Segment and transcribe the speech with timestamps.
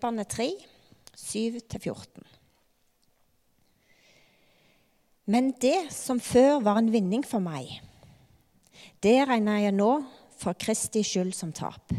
[0.00, 0.54] Filipperne 3,
[1.14, 2.22] 7-14.
[5.28, 7.68] Men det som før var en vinning for meg,
[9.04, 9.90] det regner jeg nå
[10.40, 11.92] for Kristi skyld som tap.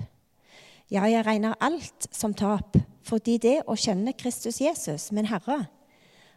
[0.89, 2.73] Ja, jeg regner alt som tap,
[3.05, 5.68] fordi det å kjenne Kristus Jesus, min Herre,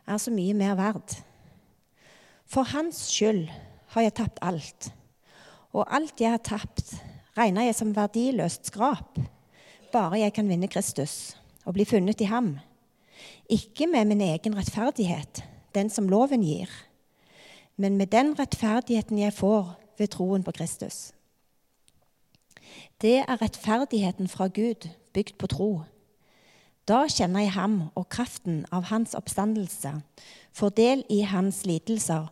[0.04, 1.14] er så mye mer verd.
[2.44, 3.46] For Hans skyld
[3.94, 4.90] har jeg tapt alt,
[5.72, 6.92] og alt jeg har tapt,
[7.40, 9.16] regner jeg som verdiløst skrap,
[9.96, 11.32] bare jeg kan vinne Kristus
[11.64, 12.58] og bli funnet i ham.
[13.50, 16.70] Ikke med min egen rettferdighet, den som loven gir,
[17.76, 21.12] men med den rettferdigheten jeg får ved troen på Kristus.
[23.00, 25.70] Det er rettferdigheten fra Gud, bygd på tro.
[26.88, 29.94] Da kjenner jeg ham og kraften av hans oppstandelse,
[30.52, 32.28] får del i hans lidelser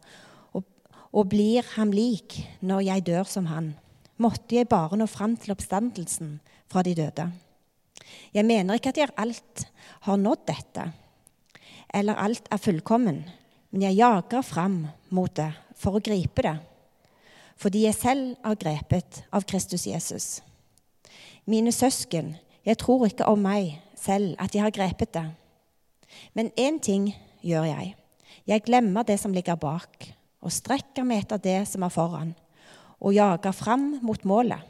[0.53, 0.65] og,
[1.13, 3.73] og blir ham lik når jeg dør som han.
[4.21, 6.37] Måtte jeg bare nå fram til oppstandelsen
[6.71, 7.31] fra de døde.
[8.35, 9.65] Jeg mener ikke at jeg alt
[10.07, 10.89] har nådd dette,
[11.95, 13.23] eller alt er fullkommen,
[13.71, 16.57] men jeg jager fram mot det for å gripe det,
[17.61, 20.41] fordi jeg selv er grepet av Kristus Jesus.
[21.47, 25.27] Mine søsken, jeg tror ikke om meg selv at jeg har grepet det.
[26.35, 27.11] Men én ting
[27.43, 27.95] gjør jeg.
[28.47, 30.09] Jeg glemmer det som ligger bak,
[30.43, 32.35] og strekker meg etter det som er foran,
[33.03, 34.63] og jager fram mot målet,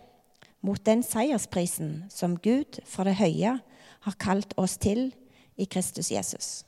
[0.62, 3.56] mot den seiersprisen som Gud fra det høye
[4.02, 5.10] har kalt oss til
[5.58, 6.62] i Kristus Jesus.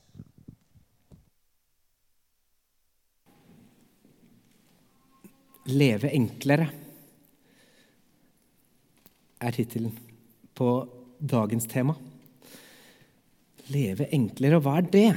[5.65, 6.67] Leve enklere
[9.41, 9.95] er tittelen
[10.55, 10.67] på
[11.17, 11.95] dagens tema.
[13.73, 15.07] Leve enklere, og hva er det?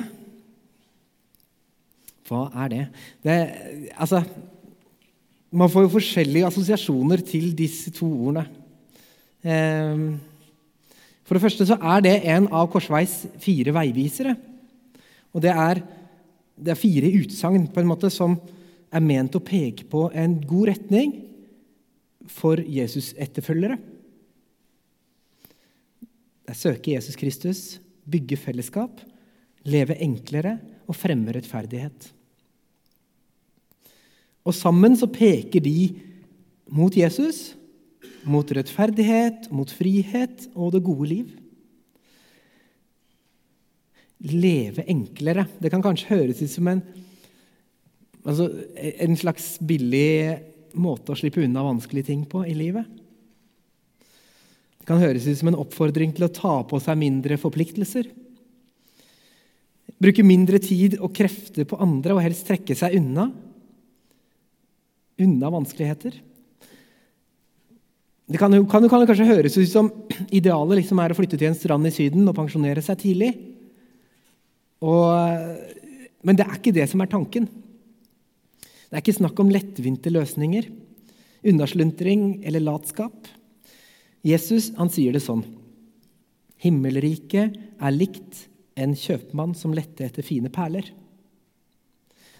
[2.28, 2.84] Hva er det?
[3.24, 3.36] det
[3.96, 4.22] altså,
[5.52, 8.46] man får jo forskjellige assosiasjoner til disse to ordene.
[9.47, 10.19] Ehm,
[11.27, 14.34] for det første så er det en av Korsveis fire veivisere.
[15.34, 15.83] Og det er,
[16.56, 18.39] det er fire utsagn på en måte som
[18.89, 21.12] er ment å peke på en god retning
[22.33, 23.77] for Jesus-etterfølgere.
[26.48, 27.61] Det er søke Jesus Kristus,
[28.08, 29.02] bygge fellesskap,
[29.68, 30.57] leve enklere
[30.89, 32.08] og fremme rettferdighet.
[34.48, 35.91] Og sammen så peker de
[36.73, 37.52] mot Jesus,
[38.30, 41.34] mot rettferdighet, mot frihet og det gode liv.
[44.28, 45.46] Leve enklere.
[45.62, 46.83] Det kan kanskje høres ut som en
[48.28, 50.36] Altså, en slags billig
[50.77, 52.84] måte å slippe unna vanskelige ting på i livet.
[54.77, 58.11] Det kan høres ut som en oppfordring til å ta på seg mindre forpliktelser.
[59.96, 63.30] Bruke mindre tid og krefter på andre og helst trekke seg unna.
[65.24, 66.20] Unna vanskeligheter.
[68.28, 69.89] Det kan jo, kan kan kanskje høres ut som
[70.39, 73.33] idealet liksom er å flytte til en strand i Syden og pensjonere seg tidlig.
[74.84, 75.08] Og,
[76.22, 77.48] men det er ikke det som er tanken.
[77.48, 80.68] Det er ikke snakk om lettvinte løsninger,
[81.48, 83.33] unnasluntring eller latskap.
[84.27, 85.44] Jesus han sier det sånn.
[86.61, 88.46] Himmelriket er likt
[88.78, 90.86] en kjøpmann som lette etter fine perler.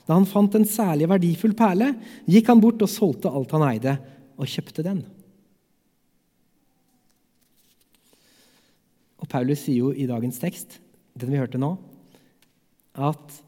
[0.09, 1.93] Da han fant en særlig verdifull perle,
[2.28, 3.98] gikk han bort og solgte alt han eide,
[4.38, 5.03] og kjøpte den.
[9.28, 10.78] Og Paulus sier jo i dagens tekst,
[11.12, 11.75] den vi hørte nå,
[12.97, 13.43] at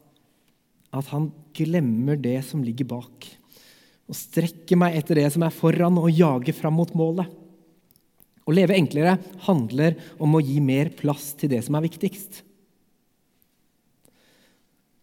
[0.91, 3.27] at han glemmer det som ligger bak,
[4.11, 7.29] og strekker meg etter det som er foran, og jager fram mot målet.
[8.43, 9.15] Å leve enklere
[9.45, 12.41] handler om å gi mer plass til det som er viktigst.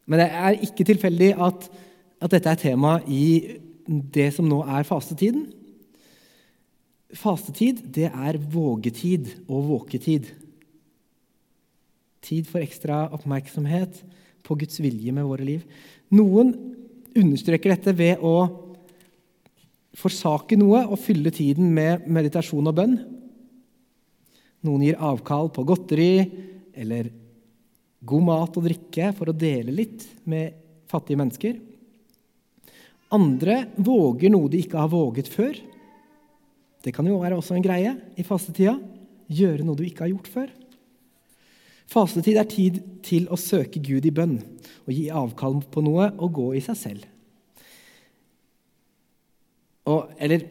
[0.09, 1.71] Men det er ikke tilfeldig at,
[2.21, 3.25] at dette er tema i
[3.89, 5.47] det som nå er fastetiden.
[7.16, 10.28] Fastetid det er vågetid og våketid.
[12.28, 14.03] Tid for ekstra oppmerksomhet,
[14.44, 15.65] på Guds vilje med våre liv.
[16.15, 16.53] Noen
[17.19, 18.37] understreker dette ved å
[19.99, 22.99] forsake noe og fylle tiden med meditasjon og bønn.
[24.65, 26.12] Noen gir avkall på godteri
[26.78, 27.11] eller
[28.09, 30.54] god mat og drikke for å dele litt med
[30.89, 31.59] fattige mennesker.
[33.15, 35.57] Andre våger noe de ikke har våget før.
[36.84, 38.77] Det kan jo være også en greie i fastetida.
[39.28, 40.51] Gjøre noe du ikke har gjort før.
[41.89, 44.37] Fastetid er tid til å søke Gud i bønn
[44.85, 47.07] og gi avkall på noe og gå i seg selv.
[49.89, 50.45] Og, eller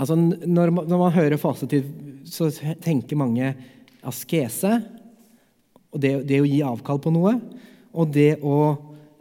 [0.00, 1.90] altså, når, man, når man hører fastetid,
[2.24, 2.48] så
[2.84, 3.52] tenker mange
[4.04, 4.78] askese
[5.94, 7.36] og det, det, å gi avkall på noe.
[7.94, 8.56] Og det å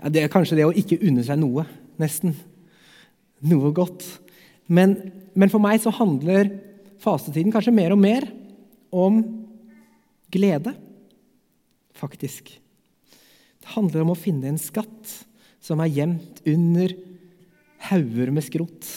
[0.04, 1.64] ja, det Kanskje det å ikke unne seg noe,
[2.02, 2.34] nesten.
[3.48, 4.04] Noe godt.
[4.68, 4.98] Men,
[5.36, 6.50] men for meg så handler
[7.04, 8.28] fastetiden kanskje mer og mer
[8.92, 9.22] om
[10.34, 10.74] glede,
[11.96, 12.52] faktisk.
[13.64, 15.12] Det handler om å finne en skatt
[15.64, 16.96] som er gjemt under
[17.90, 18.88] hauger med skrot.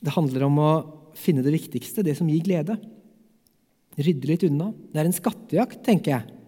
[0.00, 0.70] Det handler om å
[1.16, 2.78] finne det viktigste, det som gir glede.
[3.96, 4.70] Rydde litt unna.
[4.92, 6.38] Det er en skattejakt, tenker jeg.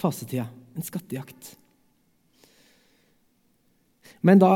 [0.00, 0.46] Fasetida.
[0.76, 1.54] En skattejakt.
[4.26, 4.52] Men da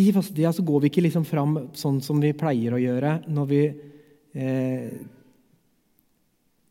[0.00, 3.48] i fastetida så går vi ikke liksom fram sånn som vi pleier å gjøre når
[3.50, 3.62] vi
[4.34, 4.90] eh,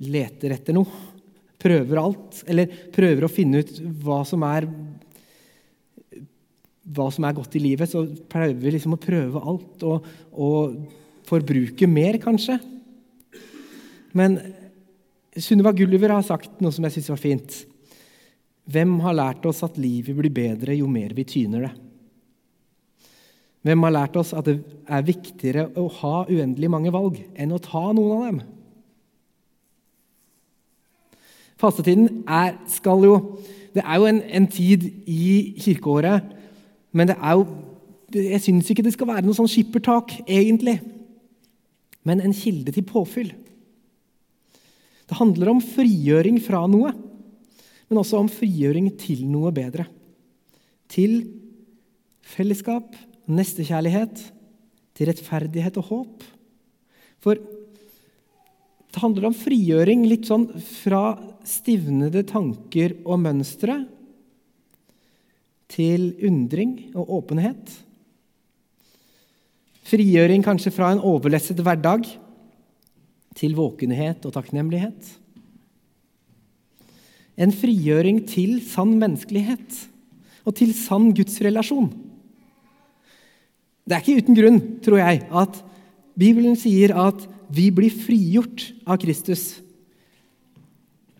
[0.05, 1.05] leter etter noe.
[1.59, 2.43] Prøver alt.
[2.47, 3.73] Eller prøver å finne ut
[4.03, 4.69] hva som er
[6.89, 8.01] hva som er godt i livet, så
[8.31, 10.79] prøver vi liksom å prøve alt og, og
[11.29, 12.55] forbruke mer, kanskje.
[14.17, 14.39] Men
[15.37, 17.59] Sunniva Gulliver har sagt noe som jeg syns var fint.
[18.69, 21.71] Hvem har lært oss at livet blir bedre jo mer vi tyner det?
[23.65, 27.61] Hvem har lært oss at det er viktigere å ha uendelig mange valg enn å
[27.63, 28.39] ta noen av dem?
[31.59, 32.53] Fastetiden er,
[33.03, 33.17] jo,
[33.75, 36.29] det er jo en, en, tid i kirkeåret,
[36.95, 37.43] men det er jo,
[38.15, 40.77] jeg syns ikke det skal være noe sånn skippertak, egentlig.
[42.07, 43.33] Men en kilde til påfyll.
[45.09, 46.95] Det handler om frigjøring fra noe
[47.89, 49.87] men også om frigjøring til noe bedre.
[50.89, 51.23] Til
[52.29, 52.93] fellesskap,
[53.29, 54.21] nestekjærlighet,
[54.97, 56.23] til rettferdighet og håp.
[57.23, 61.13] For det handler om frigjøring litt sånn fra
[61.47, 63.77] stivnede tanker og mønstre
[65.69, 67.71] til undring og åpenhet.
[69.89, 72.09] Frigjøring kanskje fra en overlesset hverdag
[73.39, 75.13] til våkenhet og takknemlighet.
[77.39, 79.85] En frigjøring til sann menneskelighet
[80.43, 81.87] og til sann gudsrelasjon.
[83.89, 85.55] Det er ikke uten grunn, tror jeg, at
[86.19, 89.55] Bibelen sier at vi blir frigjort av Kristus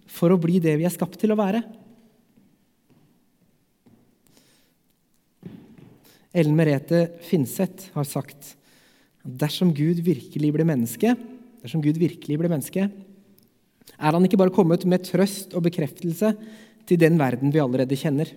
[0.05, 1.63] for å bli det vi er skapt til å være.
[6.29, 11.15] Ellen Merete Finseth har sagt at dersom Gud virkelig blir menneske,
[11.63, 12.85] dersom Gud virkelig ble menneske,
[13.99, 16.35] er han ikke bare kommet med trøst og bekreftelse
[16.85, 18.29] til den verden vi allerede kjenner.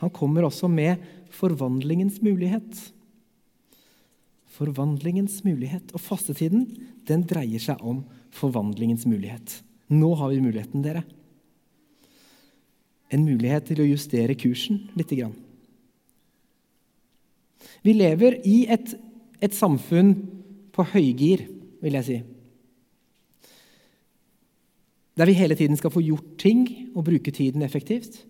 [0.00, 1.00] Han kommer også med
[1.34, 2.80] forvandlingens mulighet.
[4.56, 5.92] Forvandlingens mulighet.
[5.94, 6.66] Og fastetiden
[7.08, 8.02] den dreier seg om
[8.34, 9.60] forvandlingens mulighet.
[9.90, 11.04] Nå har vi muligheten, dere.
[13.10, 15.36] En mulighet til å justere kursen lite grann.
[17.84, 18.92] Vi lever i et,
[19.42, 20.14] et samfunn
[20.74, 21.48] på høygir,
[21.80, 22.20] vil jeg si
[25.20, 26.62] der vi hele tiden skal få gjort ting
[26.94, 28.22] og bruke tiden effektivt.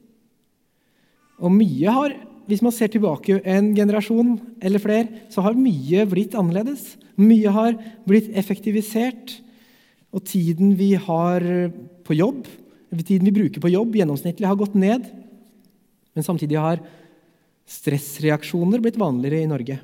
[1.41, 2.17] Og mye har,
[2.51, 6.97] Hvis man ser tilbake en generasjon eller flere, så har mye blitt annerledes.
[7.15, 9.37] Mye har blitt effektivisert.
[10.11, 11.47] Og tiden vi har
[12.03, 12.49] på jobb,
[13.07, 15.07] tiden vi bruker på jobb, gjennomsnittlig har gått ned.
[16.11, 16.83] Men samtidig har
[17.71, 19.79] stressreaksjoner blitt vanligere i Norge.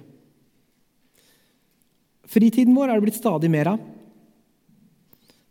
[2.27, 3.93] Fritiden vår er det blitt stadig mer av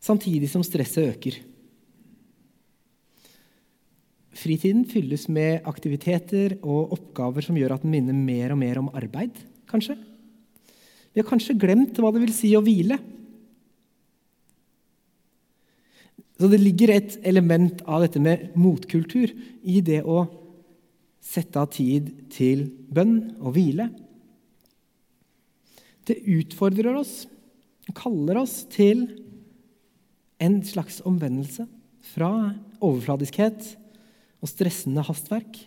[0.05, 1.39] samtidig som stresset øker.
[4.35, 8.89] Fritiden fylles med aktiviteter og oppgaver som gjør at den minner mer og mer om
[8.91, 9.37] arbeid,
[9.69, 9.95] kanskje.
[11.15, 12.97] Vi har kanskje glemt hva det vil si å hvile.
[16.35, 19.31] Så det ligger et element av dette med motkultur
[19.63, 20.25] i det å
[21.23, 23.87] sette av tid til bønn og hvile.
[26.05, 27.23] Det utfordrer oss,
[27.95, 29.07] kaller oss til
[30.43, 31.69] en slags omvendelse
[32.11, 32.29] fra
[32.83, 33.71] overfladiskhet
[34.45, 35.57] og stressende hastverk.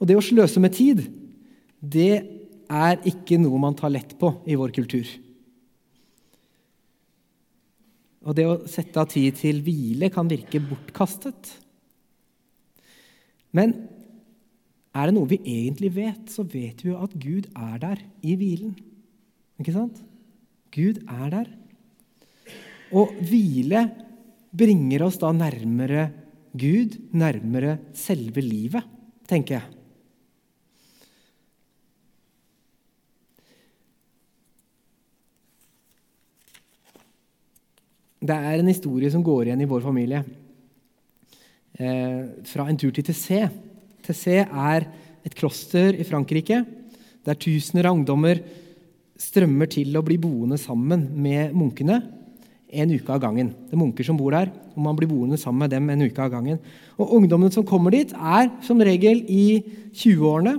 [0.00, 1.04] Og det å sløse med tid,
[1.78, 2.14] det
[2.72, 5.08] er ikke noe man tar lett på i vår kultur.
[8.22, 11.50] Og det å sette av tid til hvile kan virke bortkastet.
[13.52, 13.74] Men
[14.94, 18.36] er det noe vi egentlig vet, så vet vi jo at Gud er der i
[18.38, 18.76] hvilen.
[19.60, 19.98] Ikke sant?
[20.72, 21.50] Gud er der.
[22.96, 23.86] Og hvile
[24.52, 26.10] bringer oss da nærmere
[26.52, 28.84] Gud, nærmere selve livet,
[29.28, 29.78] tenker jeg.
[38.22, 40.20] Det er en historie som går igjen i vår familie.
[41.74, 43.40] Eh, fra en tur til Tessé.
[44.04, 44.86] Tessé er
[45.24, 46.60] et kloster i Frankrike
[47.26, 48.40] der tusener av ungdommer
[49.18, 52.00] strømmer til å bli boende sammen med munkene
[52.72, 53.52] en uke av gangen.
[53.68, 56.24] Det er munker som bor der, og man blir boende sammen med dem en uke
[56.24, 56.60] av gangen.
[56.96, 59.60] Og Ungdommene som kommer dit, er som regel i
[59.92, 60.56] 20-årene.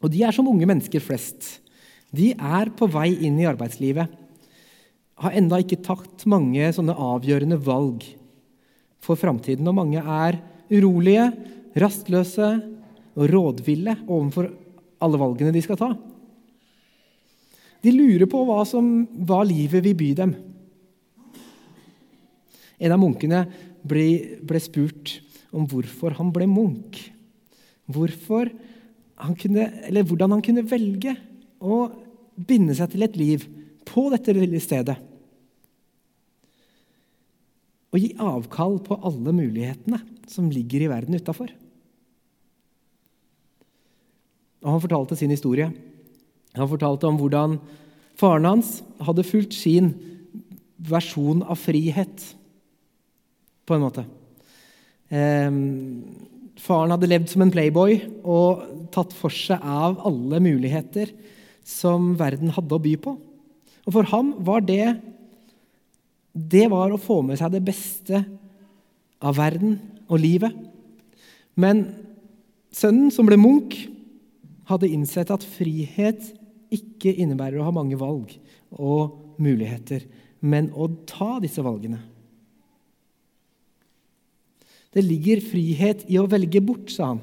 [0.00, 1.58] Og de er som unge mennesker flest.
[2.10, 4.08] De er på vei inn i arbeidslivet.
[5.20, 8.06] Har enda ikke tatt mange sånne avgjørende valg
[9.04, 9.68] for framtiden.
[9.68, 10.40] Og mange er
[10.72, 11.28] urolige,
[11.76, 12.54] rastløse
[13.20, 14.48] og rådville overfor
[15.04, 15.90] alle valgene de skal ta.
[17.80, 20.32] De lurer på hva, som, hva livet vil by dem.
[22.80, 23.44] En av munkene
[23.84, 25.18] ble, ble spurt
[25.52, 26.98] om hvorfor han ble munk.
[27.90, 28.50] Hvorfor
[29.20, 31.14] han kunne, eller hvordan han kunne velge
[31.60, 31.82] å
[32.40, 33.44] binde seg til et liv
[33.88, 34.96] på dette lille stedet.
[37.90, 39.98] Og gi avkall på alle mulighetene
[40.30, 41.50] som ligger i verden utafor.
[44.64, 45.70] Han fortalte sin historie.
[46.54, 47.58] Han fortalte om hvordan
[48.20, 49.94] faren hans hadde fulgt sin
[50.90, 52.22] versjon av frihet,
[53.66, 54.04] på en måte.
[55.10, 55.50] Eh,
[56.60, 61.12] faren hadde levd som en playboy og tatt for seg av alle muligheter
[61.66, 63.16] som verden hadde å by på.
[63.86, 64.84] Og for ham var det
[66.30, 68.20] det var å få med seg det beste
[69.20, 70.54] av verden og livet.
[71.58, 71.82] Men
[72.72, 73.74] sønnen, som ble munk,
[74.70, 76.30] hadde innsett at frihet
[76.70, 78.30] ikke innebærer å ha mange valg
[78.70, 80.04] og muligheter,
[80.40, 81.98] men å ta disse valgene.
[84.90, 87.22] Det ligger frihet i å velge bort, sa han.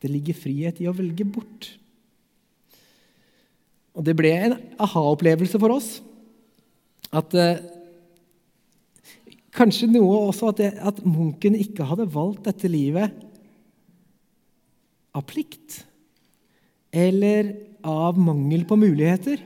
[0.00, 1.68] Det ligger frihet i å velge bort.
[3.94, 5.96] Og det ble en aha-opplevelse for oss.
[7.14, 7.62] At eh,
[9.54, 13.12] Kanskje noe også at, det, at munken ikke hadde valgt dette livet
[15.14, 15.84] av plikt
[16.90, 17.52] eller
[17.86, 19.38] av mangel på muligheter.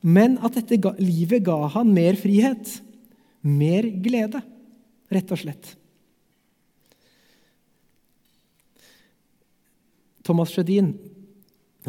[0.00, 2.78] Men at dette livet ga han mer frihet,
[3.46, 4.42] mer glede,
[5.10, 5.70] rett og slett.
[10.26, 10.92] Thomas Sjødin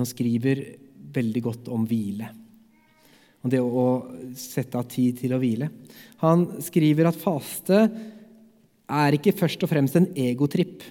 [0.08, 0.64] skriver
[1.12, 2.30] veldig godt om hvile.
[3.42, 3.86] Og det å
[4.38, 5.68] sette av tid til å hvile.
[6.22, 7.84] Han skriver at faste
[8.92, 10.86] er ikke først og fremst en egotripp.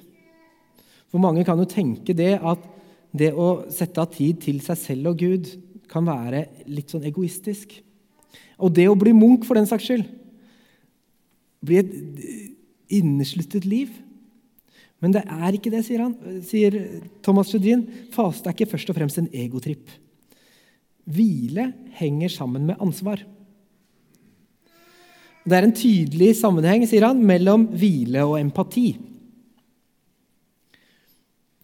[1.10, 2.62] For mange kan jo tenke det at
[3.10, 5.50] det å sette av tid til seg selv og Gud
[5.90, 7.72] kan være litt sånn egoistisk.
[8.60, 10.06] Og det å bli munk, for den saks skyld,
[11.64, 11.90] bli et
[13.00, 13.92] innesluttet liv.
[15.00, 16.76] Men det er ikke det, sier, han, sier
[17.24, 17.86] Thomas Judin.
[18.12, 19.88] Faste er ikke først og fremst en egotripp.
[21.10, 23.22] Hvile henger sammen med ansvar.
[25.40, 28.92] Det er en tydelig sammenheng sier han, mellom hvile og empati.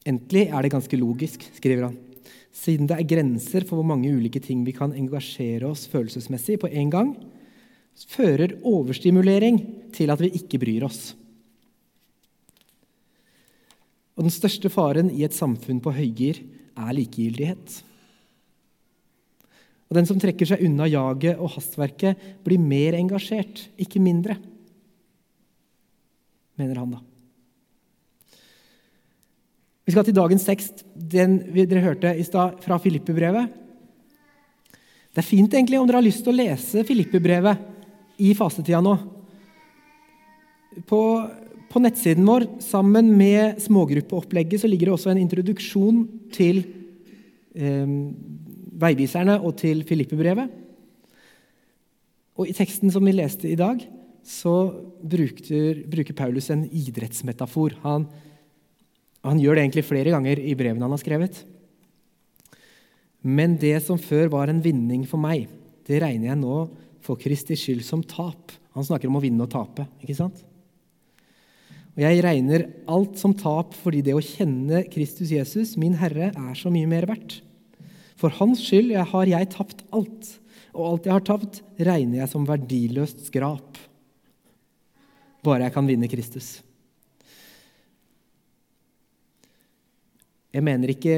[0.07, 1.97] Endelig er det ganske logisk, skriver han,
[2.55, 6.71] siden det er grenser for hvor mange ulike ting vi kan engasjere oss følelsesmessig på
[6.71, 7.11] en gang,
[8.05, 9.61] fører overstimulering
[9.97, 11.15] til at vi ikke bryr oss.
[14.17, 16.41] Og Den største faren i et samfunn på høygir
[16.77, 17.83] er likegyldighet.
[19.87, 24.39] Og Den som trekker seg unna jaget og hastverket, blir mer engasjert, ikke mindre,
[26.57, 27.03] mener han da.
[29.87, 33.53] Vi skal til dagens tekst, den dere hørte i stad fra Filippebrevet.
[35.15, 37.76] Det er fint egentlig om dere har lyst til å lese Filippebrevet
[38.23, 38.95] i fastetida nå.
[40.89, 41.01] På,
[41.71, 46.03] på, nettsiden vår, sammen med smågruppeopplegget, så ligger det også en introduksjon
[46.35, 46.63] til
[47.57, 47.97] eh,
[48.77, 50.63] veiviserne og til Filippebrevet.
[52.37, 53.81] Og I teksten som vi leste i dag,
[54.27, 54.55] så
[55.01, 57.79] bruker, bruker Paulus en idrettsmetafor.
[57.87, 58.09] Han
[59.27, 61.39] han gjør det egentlig flere ganger i brevene han har skrevet.
[63.27, 65.49] Men det som før var en vinning for meg,
[65.87, 66.59] det regner jeg nå
[67.07, 68.53] for Kristi skyld som tap.
[68.77, 69.87] Han snakker om å vinne og tape.
[70.03, 70.43] ikke sant?
[71.97, 76.59] Og Jeg regner alt som tap fordi det å kjenne Kristus Jesus, min Herre, er
[76.59, 77.41] så mye mer verdt.
[78.21, 80.29] For hans skyld har jeg tapt alt,
[80.77, 83.81] og alt jeg har tapt, regner jeg som verdiløst skrap.
[85.45, 86.59] Bare jeg kan vinne Kristus.
[90.53, 91.17] Jeg mener ikke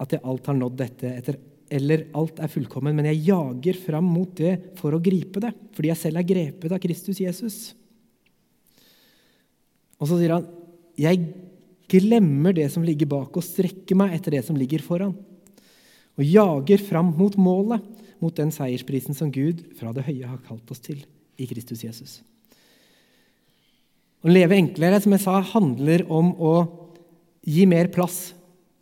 [0.00, 1.36] at jeg alt har nådd dette, etter,
[1.70, 5.92] eller alt er fullkommen, men jeg jager fram mot det for å gripe det, fordi
[5.92, 7.58] jeg selv er grepet av Kristus Jesus.
[10.00, 10.48] Og så sier han,
[10.96, 11.34] 'Jeg
[11.88, 15.16] glemmer det som ligger bak, og strekker meg etter det som ligger foran.'
[16.18, 17.80] Og jager fram mot målet,
[18.20, 21.04] mot den seiersprisen som Gud fra det høye har kalt oss til
[21.38, 22.20] i Kristus Jesus.
[24.20, 26.54] Å leve enklere, som jeg sa, handler om å
[27.46, 28.34] gi mer plass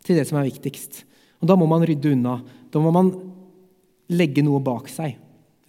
[0.03, 1.05] til det som er viktigst.
[1.39, 2.39] Og Da må man rydde unna.
[2.71, 3.13] Da må man
[4.09, 5.15] legge noe bak seg,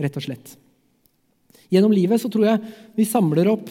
[0.00, 0.56] rett og slett.
[1.70, 3.68] Gjennom livet så tror jeg vi samler opp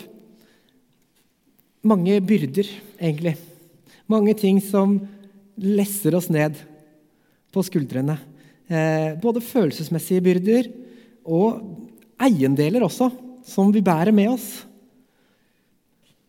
[1.84, 2.68] mange byrder,
[3.00, 3.36] egentlig.
[4.10, 4.98] Mange ting som
[5.60, 6.56] lesser oss ned.
[7.50, 8.13] på skuldrene.
[8.70, 10.68] Eh, både følelsesmessige byrder
[11.25, 11.63] og
[12.22, 13.08] eiendeler også,
[13.41, 14.68] som vi bærer med oss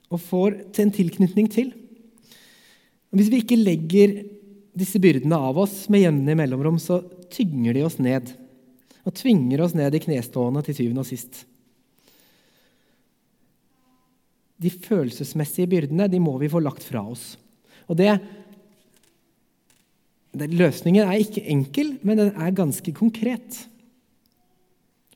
[0.08, 1.74] og får til en tilknytning til.
[3.12, 4.16] Hvis vi ikke legger
[4.80, 8.32] disse byrdene av oss med jevne mellomrom, så tynger de oss ned
[9.06, 11.44] og tvinger oss ned i knestående til syvende og sist.
[14.60, 17.32] De følelsesmessige byrdene de må vi få lagt fra oss.
[17.88, 18.10] Og det,
[20.36, 23.62] det, Løsningen er ikke enkel, men den er ganske konkret.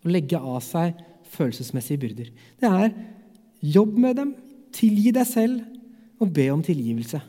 [0.05, 0.97] Å legge av seg
[1.35, 2.33] følelsesmessige byrder.
[2.61, 2.91] Det er
[3.75, 4.35] jobb med dem,
[4.75, 7.21] tilgi deg selv og be om tilgivelse.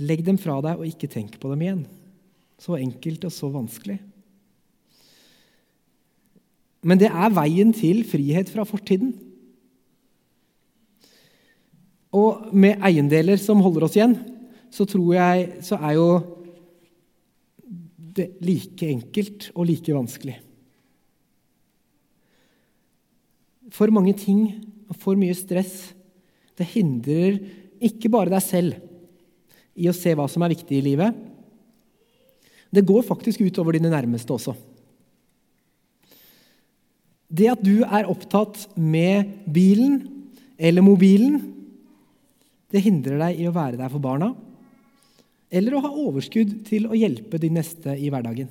[0.00, 1.82] Legg dem fra deg og ikke tenk på dem igjen.
[2.62, 3.98] Så enkelt og så vanskelig.
[6.82, 9.12] Men det er veien til frihet fra fortiden.
[12.12, 14.16] Og med eiendeler som holder oss igjen,
[14.72, 16.08] så tror jeg så er jo
[18.12, 20.36] det like enkelt og like vanskelig.
[23.72, 24.42] For mange ting
[24.90, 25.94] og for mye stress
[26.58, 27.38] det hindrer
[27.82, 28.91] ikke bare deg selv
[29.78, 31.16] i å se hva som er viktig i livet.
[32.72, 34.54] Det går faktisk utover dine nærmeste også.
[37.32, 40.00] Det at du er opptatt med bilen
[40.60, 41.40] eller mobilen,
[42.72, 44.32] det hindrer deg i å være der for barna
[45.52, 48.48] eller å ha overskudd til å hjelpe de neste i hverdagen.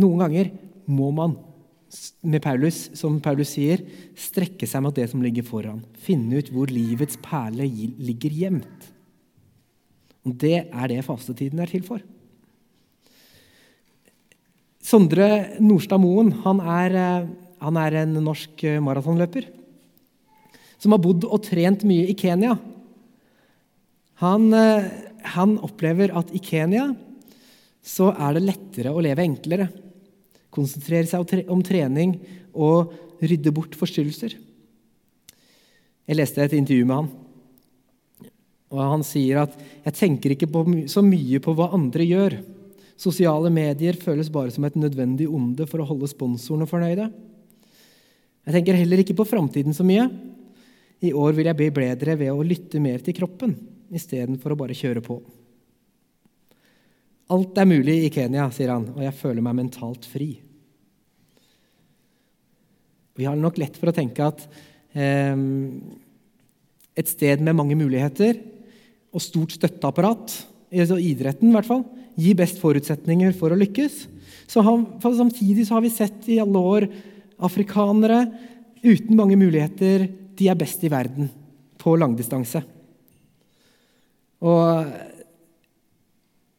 [0.00, 0.52] Noen ganger
[0.88, 1.34] må man,
[2.22, 3.82] med Paulus, som Paulus sier,
[4.18, 5.82] strekke seg mot det som ligger foran.
[5.98, 8.88] Finne ut hvor livets perle ligger gjemt.
[10.26, 12.02] Og Det er det fastetiden er til for.
[14.80, 17.28] Sondre Nordstad Moen han er, eh,
[17.60, 19.48] han er en norsk eh, maratonløper
[20.80, 22.56] som har bodd og trent mye i Kenya.
[24.24, 24.88] Han, eh,
[25.36, 26.90] han, opplever at i Kenya
[27.84, 29.68] så er det lettere å leve enklere.
[30.50, 32.16] Konsentrere seg om trening
[32.50, 34.34] og rydde bort forstyrrelser.
[36.10, 37.10] Jeg leste et intervju med han.
[38.70, 39.52] og Han sier at
[39.84, 40.50] 'jeg tenker ikke
[40.88, 42.42] så mye på hva andre gjør'.
[42.96, 47.10] Sosiale medier føles bare som et nødvendig onde for å holde sponsorene fornøyde.
[48.44, 50.10] Jeg tenker heller ikke på framtiden så mye.
[51.00, 53.56] I år vil jeg bli bedre ved å lytte mer til kroppen
[53.90, 55.20] istedenfor å bare kjøre på.
[57.30, 60.32] Alt er mulig i Kenya, sier han, og jeg føler meg mentalt fri.
[63.18, 64.42] Vi har nok lett for å tenke at
[64.98, 65.36] eh,
[66.98, 68.40] et sted med mange muligheter
[69.10, 70.34] og stort støtteapparat,
[70.70, 71.84] i idretten i hvert fall,
[72.20, 74.04] gir best forutsetninger for å lykkes.
[74.50, 76.86] Så har, samtidig så har vi sett i alle år
[77.42, 78.24] afrikanere
[78.82, 80.06] uten mange muligheter.
[80.38, 81.30] De er best i verden
[81.80, 82.62] på langdistanse.
[84.40, 85.09] Og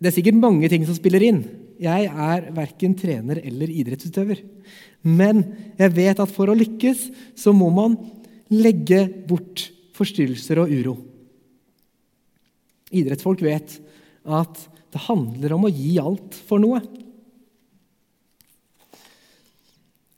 [0.01, 1.43] det er sikkert mange ting som spiller inn.
[1.81, 4.41] Jeg er verken trener eller idrettsutøver.
[5.05, 5.43] Men
[5.77, 7.97] jeg vet at for å lykkes så må man
[8.49, 10.95] legge bort forstyrrelser og uro.
[12.91, 13.77] Idrettsfolk vet
[14.25, 16.81] at det handler om å gi alt for noe.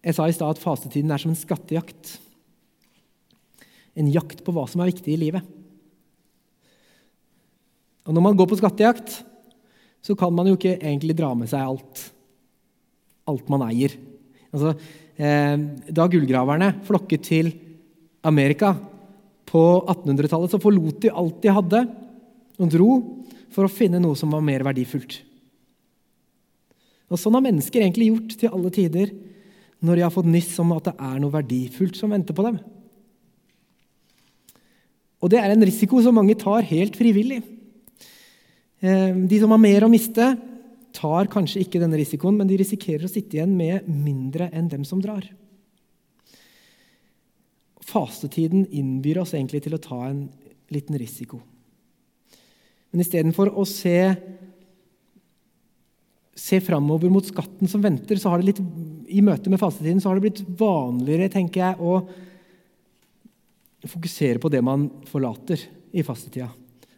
[0.03, 2.15] Jeg sa i stad at fasetiden er som en skattejakt.
[3.99, 5.43] En jakt på hva som er viktig i livet.
[8.03, 9.21] Og når man går på skattejakt,
[10.03, 12.07] så kan man jo ikke egentlig dra med seg alt.
[13.31, 13.95] Alt man eier.
[14.51, 14.73] Altså,
[15.15, 15.55] eh,
[15.87, 17.53] da gullgraverne flokket til
[18.27, 18.73] Amerika
[19.47, 21.83] på 1800-tallet, så forlot de alt de hadde,
[22.59, 22.89] og dro
[23.53, 25.21] for å finne noe som var mer verdifullt.
[27.13, 29.11] Og Sånn har mennesker egentlig gjort til alle tider
[29.83, 32.57] når de har fått nyss om at det er noe verdifullt som venter på dem.
[35.23, 37.41] Og det er en risiko som mange tar helt frivillig.
[38.83, 40.25] Eh, de som har mer å miste,
[40.93, 44.83] tar kanskje ikke denne risikoen, men de risikerer å sitte igjen med mindre enn dem
[44.85, 45.23] som drar.
[47.83, 50.25] Fastetiden innbyr oss egentlig til å ta en
[50.73, 51.39] liten risiko.
[52.91, 53.97] Men istedenfor å se,
[56.37, 58.61] se framover mot skatten som venter, så har det litt,
[59.07, 62.03] i møte med fastetiden så har det blitt vanligere tenker jeg, å
[63.87, 65.63] fokusere på det man forlater
[65.95, 66.51] i fastetida.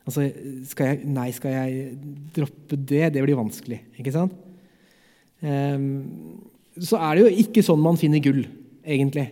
[0.06, 0.28] Altså,
[0.70, 1.86] skal jeg, nei, skal jeg
[2.36, 3.08] droppe det?
[3.16, 3.80] Det blir vanskelig.
[3.98, 4.36] ikke sant?
[5.42, 6.44] Um,
[6.82, 8.44] så er det jo ikke sånn man finner gull,
[8.86, 9.30] egentlig.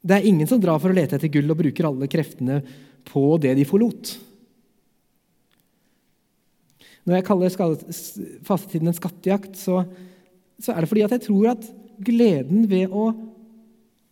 [0.00, 2.62] Det er ingen som drar for å lete etter gull og bruker alle kreftene
[3.08, 4.14] på det de forlot.
[7.08, 7.52] Når jeg kaller
[8.44, 9.82] fastetiden en skattejakt, så,
[10.60, 11.64] så, er det fordi jeg tror at
[12.04, 13.08] gleden ved å,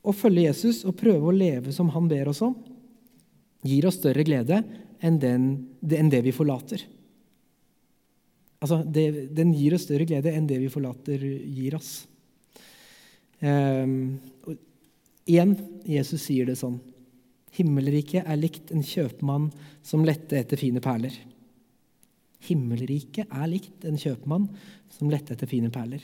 [0.00, 2.56] å, følge Jesus og prøve å leve som han ber oss om,
[3.66, 4.62] gir oss større glede
[5.04, 5.48] enn, den,
[5.84, 6.82] enn det vi forlater.
[8.62, 12.06] Altså, det, den gir oss større glede enn det vi forlater, gir oss.
[13.40, 14.16] Um,
[15.28, 15.54] igjen,
[15.84, 16.78] Jesus sier det sånn.
[17.56, 19.50] Himmelriket er likt en kjøpmann
[19.84, 21.14] som lette etter fine perler.
[22.46, 24.48] Himmelriket er likt en kjøpmann
[24.92, 26.02] som lette etter fine perler.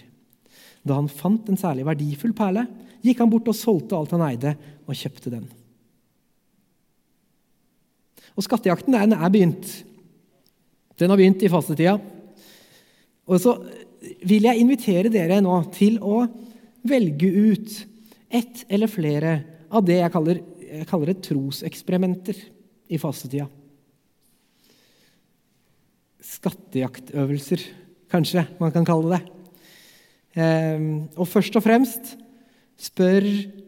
[0.82, 2.66] Da han fant en særlig verdifull perle,
[3.04, 4.54] gikk han bort og solgte alt han eide,
[4.86, 5.46] og kjøpte den.
[8.36, 9.68] Og Skattejakten den er begynt.
[10.98, 11.96] Den har begynt i fastetida.
[13.28, 13.56] Og så
[14.26, 16.24] vil jeg invitere dere nå til å
[16.88, 17.74] velge ut
[18.32, 19.34] ett eller flere
[19.72, 20.40] av det jeg kaller,
[20.72, 22.38] jeg kaller det troseksperimenter
[22.92, 23.46] i fastetida.
[26.22, 27.62] Skattejaktøvelser,
[28.12, 29.22] kanskje man kan kalle det.
[30.38, 32.14] Ehm, og først og fremst
[32.80, 33.26] spør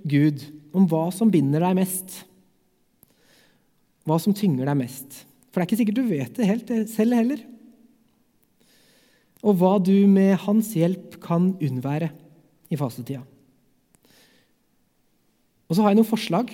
[0.08, 2.22] Gud om hva som binder deg mest.
[4.04, 5.22] Hva som tynger deg mest.
[5.50, 7.44] For det er ikke sikkert du vet det helt selv heller.
[9.44, 12.10] Og hva du med hans hjelp kan unnvære
[12.72, 13.22] i fastetida.
[15.68, 16.50] Og så har jeg noen forslag.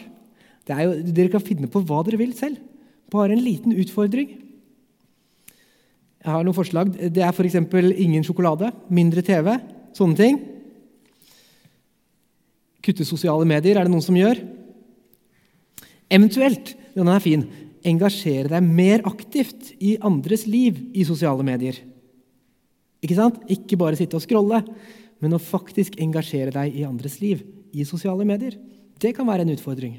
[0.71, 2.61] Jo, dere kan finne på hva dere vil selv.
[3.11, 4.37] Bare en liten utfordring.
[6.21, 6.93] Jeg har noen forslag.
[6.95, 7.57] Det er f.eks.
[7.57, 9.55] ingen sjokolade, mindre TV,
[9.91, 10.37] Sånne ting.
[12.81, 14.39] Kutte sosiale medier er det noen som gjør.
[16.11, 17.45] Eventuelt, denne er fin,
[17.87, 21.79] engasjere deg mer aktivt i andres liv i sosiale medier.
[23.01, 23.41] Ikke sant?
[23.49, 24.61] Ikke bare sitte og scrolle,
[25.21, 28.57] men å faktisk engasjere deg i andres liv i sosiale medier.
[29.01, 29.99] Det kan være en utfordring.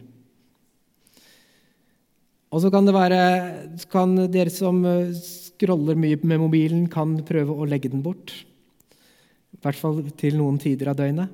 [2.52, 3.19] Og så kan det være
[3.89, 4.84] kan Dere som
[5.15, 8.34] scroller mye med mobilen, kan prøve å legge den bort.
[9.56, 11.32] I hvert fall til noen tider av døgnet.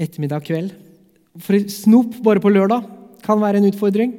[0.00, 0.89] Ettermiddag, kveld.
[1.38, 2.86] For snop bare på lørdag
[3.22, 4.16] kan være en utfordring.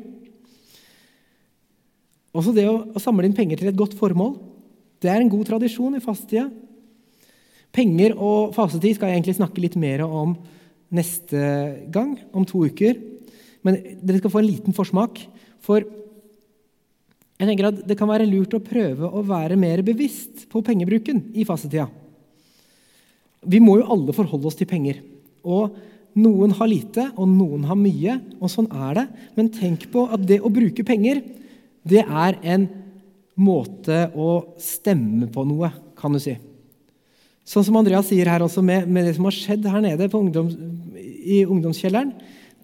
[2.31, 4.37] Også det å, å samle inn penger til et godt formål.
[5.03, 6.47] Det er en god tradisjon i fastetida.
[7.75, 10.35] Penger og fastetid skal jeg egentlig snakke litt mer om
[10.91, 11.41] neste
[11.91, 12.99] gang, om to uker.
[13.65, 15.19] Men dere skal få en liten forsmak.
[15.63, 15.83] For
[17.41, 21.31] jeg tenker at Det kan være lurt å prøve å være mer bevisst på pengebruken
[21.33, 21.89] i fastetida.
[23.41, 25.01] Vi må jo alle forholde oss til penger.
[25.41, 25.73] Og
[26.19, 29.05] Noen har lite, og noen har mye, og sånn er det.
[29.37, 31.21] Men tenk på at det å bruke penger,
[31.87, 32.67] det er en
[33.39, 36.35] måte å stemme på noe, kan du si.
[37.47, 40.51] Sånn som Andreas sier her også, med, med det som har skjedd her nede ungdom,
[40.99, 42.13] i ungdomskjelleren.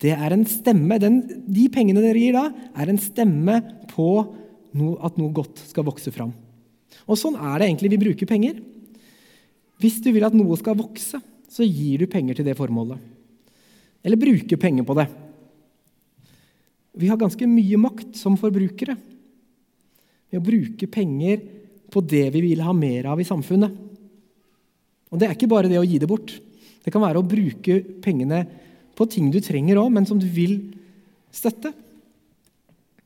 [0.01, 0.99] Det er en stemme.
[1.01, 4.09] Den, de pengene dere gir da, er en stemme på
[4.77, 6.35] no, at noe godt skal vokse fram.
[7.07, 8.59] Og sånn er det egentlig vi bruker penger.
[9.81, 12.99] Hvis du vil at noe skal vokse, så gir du penger til det formålet.
[14.07, 15.07] Eller bruke penger på det.
[16.97, 18.95] Vi har ganske mye makt som forbrukere
[20.31, 21.43] ved å bruke penger
[21.91, 23.75] på det vi vil ha mer av i samfunnet.
[25.11, 26.31] Og Det er ikke bare det å gi det bort.
[26.83, 28.45] Det kan være å bruke pengene
[28.95, 30.57] på ting du trenger òg, men som du vil
[31.31, 31.73] støtte.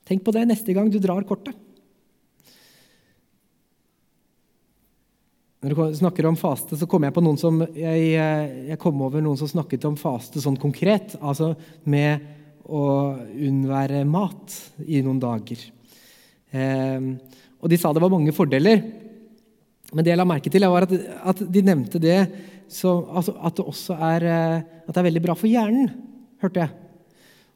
[0.08, 1.58] Tenk på det neste gang du drar kortet.
[5.62, 9.22] Når du snakker om faste, så kom jeg på noen som jeg, jeg, kom over
[9.22, 11.14] noen som snakket om faste sånn konkret.
[11.22, 11.52] Altså
[11.86, 12.24] med
[12.66, 12.86] å
[13.30, 14.56] unnvære mat
[14.88, 15.62] i noen dager.
[16.50, 17.06] Eh,
[17.62, 18.82] og de sa det var mange fordeler.
[19.94, 20.98] Men det jeg la merke til, var at,
[21.30, 22.18] at de nevnte det
[22.72, 25.92] så, altså at det også er, eh, at det er veldig bra for hjernen,
[26.42, 26.74] hørte jeg.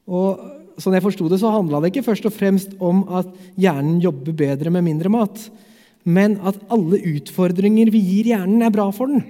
[0.05, 3.97] Og sånn jeg forsto det, så handla det ikke først og fremst om at hjernen
[4.03, 5.47] jobber bedre med mindre mat,
[6.05, 9.23] men at alle utfordringer vi gir hjernen, er bra for den.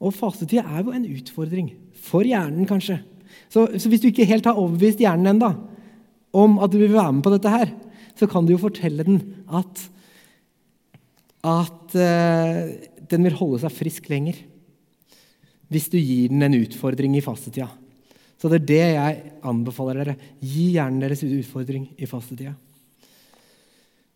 [0.00, 1.70] Og fastetid er jo en utfordring.
[2.04, 2.98] For hjernen, kanskje.
[3.52, 5.52] Så, så hvis du ikke helt har overbevist hjernen enda
[6.34, 7.70] om at du vil være med på dette her,
[8.18, 9.20] så kan du jo fortelle den
[9.54, 9.84] at,
[11.46, 12.74] at uh,
[13.10, 14.40] den vil holde seg frisk lenger.
[15.70, 17.68] Hvis du gir den en utfordring i fastetida.
[18.38, 20.16] Så det er det jeg anbefaler dere.
[20.42, 22.54] Gi hjernen deres utfordring i fastetida.